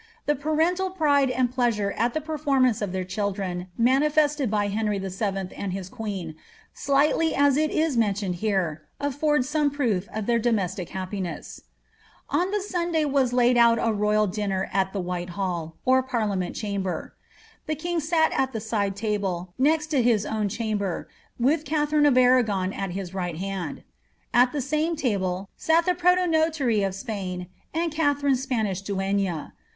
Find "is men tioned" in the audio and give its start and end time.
7.69-8.33